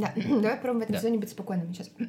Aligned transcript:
Да, 0.00 0.12
давай 0.16 0.56
попробуем 0.56 0.80
в 0.80 0.82
этом 0.84 0.94
Да. 0.94 0.98
сезоне 1.00 1.18
быть 1.18 1.30
спокойным 1.30 1.74
сейчас. 1.74 1.90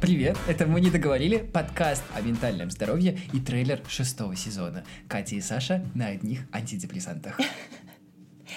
Привет, 0.00 0.36
это 0.48 0.66
«Мы 0.66 0.80
не 0.80 0.90
договорили» 0.90 1.38
подкаст 1.38 2.02
о 2.14 2.20
ментальном 2.20 2.70
здоровье 2.70 3.18
и 3.32 3.38
трейлер 3.38 3.80
шестого 3.88 4.34
сезона. 4.34 4.84
Катя 5.08 5.36
и 5.36 5.40
Саша 5.40 5.84
на 5.94 6.08
одних 6.08 6.40
антидепрессантах. 6.52 7.38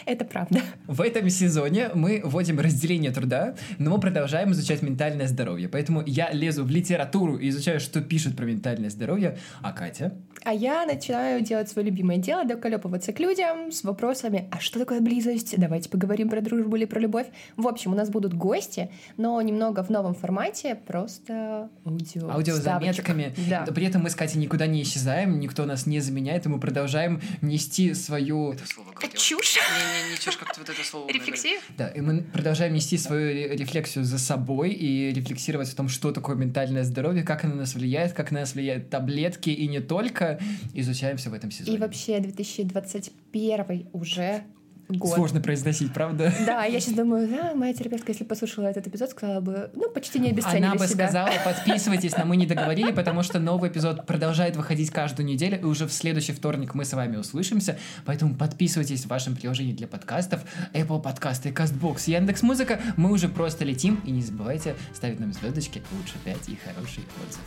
Это 0.05 0.23
правда. 0.23 0.61
В 0.87 1.01
этом 1.01 1.29
сезоне 1.29 1.89
мы 1.93 2.21
вводим 2.23 2.59
разделение 2.59 3.11
труда, 3.11 3.55
но 3.79 3.91
мы 3.91 3.99
продолжаем 3.99 4.51
изучать 4.51 4.81
ментальное 4.81 5.27
здоровье. 5.27 5.67
Поэтому 5.67 6.03
я 6.05 6.31
лезу 6.31 6.63
в 6.63 6.69
литературу 6.69 7.37
и 7.37 7.49
изучаю, 7.49 7.79
что 7.79 8.01
пишут 8.01 8.35
про 8.35 8.45
ментальное 8.45 8.89
здоровье, 8.89 9.37
а 9.61 9.71
Катя... 9.71 10.13
А 10.43 10.53
я 10.53 10.85
начинаю 10.85 11.41
делать 11.41 11.69
свое 11.69 11.87
любимое 11.87 12.17
дело, 12.17 12.45
доколепываться 12.45 13.11
к 13.13 13.19
людям 13.19 13.71
с 13.71 13.83
вопросами, 13.83 14.47
а 14.51 14.59
что 14.59 14.77
такое 14.77 15.01
близость? 15.01 15.55
Давайте 15.57 15.89
поговорим 15.89 16.29
про 16.29 16.39
дружбу 16.39 16.75
или 16.75 16.85
про 16.85 16.99
любовь. 16.99 17.25
В 17.57 17.67
общем, 17.67 17.93
у 17.93 17.95
нас 17.95 18.11
будут 18.11 18.35
гости, 18.35 18.91
но 19.17 19.41
немного 19.41 19.83
в 19.83 19.89
новом 19.89 20.13
формате, 20.13 20.77
просто 20.85 21.71
аудио. 21.83 22.29
аудиозаметками. 22.29 23.31
вставочек. 23.31 23.65
Да. 23.65 23.73
При 23.73 23.87
этом 23.87 24.03
мы 24.03 24.11
с 24.11 24.15
Катей 24.15 24.39
никуда 24.39 24.67
не 24.67 24.83
исчезаем, 24.83 25.39
никто 25.39 25.65
нас 25.65 25.87
не 25.87 25.99
заменяет, 25.99 26.45
и 26.45 26.49
мы 26.49 26.59
продолжаем 26.59 27.21
нести 27.41 27.95
свою... 27.95 28.53
Это 28.53 28.67
слово 28.67 28.93
Это 29.01 29.17
чушь. 29.17 29.57
Не, 30.03 30.11
не, 30.11 30.17
чушь, 30.19 30.37
как-то 30.37 30.59
вот 30.59 30.69
это 30.69 30.83
слово. 30.83 31.09
Рефлексию? 31.09 31.59
Да, 31.77 31.87
и 31.87 32.01
мы 32.01 32.21
продолжаем 32.21 32.73
нести 32.73 32.97
свою 32.97 33.27
ре- 33.33 33.55
рефлексию 33.55 34.03
за 34.03 34.19
собой 34.19 34.71
и 34.71 35.13
рефлексировать 35.13 35.71
о 35.71 35.75
том, 35.75 35.89
что 35.89 36.11
такое 36.11 36.35
ментальное 36.35 36.83
здоровье, 36.83 37.23
как 37.23 37.43
оно 37.45 37.53
на 37.55 37.61
нас 37.61 37.75
влияет, 37.75 38.13
как 38.13 38.31
на 38.31 38.41
нас 38.41 38.53
влияют 38.53 38.89
таблетки 38.89 39.49
и 39.49 39.67
не 39.67 39.79
только. 39.79 40.39
Изучаем 40.73 41.17
все 41.17 41.29
в 41.29 41.33
этом 41.33 41.51
сезоне. 41.51 41.77
И 41.77 41.79
вообще 41.79 42.19
2021 42.19 43.89
уже 43.93 44.43
год. 44.89 45.15
Сложно 45.15 45.41
произносить, 45.41 45.93
правда? 45.93 46.33
Да, 46.45 46.63
я 46.65 46.79
сейчас 46.79 46.93
думаю, 46.93 47.27
да, 47.27 47.53
моя 47.55 47.73
терапевтка, 47.73 48.11
если 48.11 48.23
послушала 48.23 48.67
этот 48.67 48.87
эпизод, 48.87 49.09
сказала 49.09 49.41
бы, 49.41 49.69
ну, 49.73 49.89
почти 49.89 50.19
не 50.19 50.29
обесценили 50.29 50.65
Она 50.65 50.75
бы 50.75 50.87
себя. 50.87 51.07
сказала, 51.07 51.31
подписывайтесь 51.43 52.15
на 52.17 52.25
«Мы 52.25 52.37
не 52.37 52.45
договорили», 52.45 52.91
потому 52.91 53.23
что 53.23 53.39
новый 53.39 53.69
эпизод 53.69 54.05
продолжает 54.05 54.55
выходить 54.55 54.91
каждую 54.91 55.25
неделю, 55.25 55.59
и 55.59 55.63
уже 55.63 55.87
в 55.87 55.93
следующий 55.93 56.33
вторник 56.33 56.75
мы 56.75 56.85
с 56.85 56.93
вами 56.93 57.17
услышимся, 57.17 57.77
поэтому 58.05 58.35
подписывайтесь 58.35 59.03
в 59.03 59.07
вашем 59.07 59.35
приложении 59.35 59.73
для 59.73 59.87
подкастов, 59.87 60.41
Apple 60.73 61.01
подкасты, 61.01 61.49
CastBox, 61.49 62.03
Яндекс.Музыка, 62.07 62.79
мы 62.97 63.11
уже 63.11 63.29
просто 63.29 63.65
летим, 63.65 64.01
и 64.05 64.11
не 64.11 64.21
забывайте 64.21 64.75
ставить 64.93 65.19
нам 65.19 65.33
звездочки, 65.33 65.81
лучше 65.97 66.15
5 66.23 66.49
и 66.49 66.57
хороший 66.63 67.03
отзыв. 67.25 67.41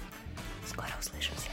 Скоро 0.67 0.89
услышимся. 1.01 1.49